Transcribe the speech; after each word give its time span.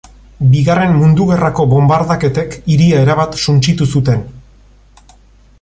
Bigarren 0.53 0.95
Mundu 1.01 1.27
Gerrako 1.31 1.67
bonbardaketek 1.75 2.57
hiria 2.75 3.05
erabat 3.05 3.41
suntsitu 3.47 3.89
zuten. 3.97 4.29